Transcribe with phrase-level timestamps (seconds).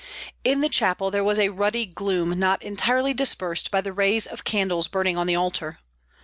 [0.43, 4.43] In the chapel there was a ruddy gloom not entirely dispersed by the rays of
[4.43, 5.77] candles burning on the altar.